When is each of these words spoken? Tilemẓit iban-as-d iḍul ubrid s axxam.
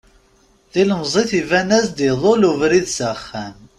Tilemẓit 0.71 1.31
iban-as-d 1.41 1.97
iḍul 2.11 2.41
ubrid 2.51 2.85
s 2.95 2.99
axxam. 3.11 3.55